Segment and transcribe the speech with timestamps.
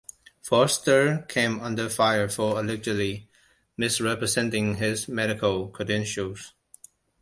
[0.41, 3.29] Forrester came under fire for allegedly
[3.77, 6.53] misrepresenting his medical credentials.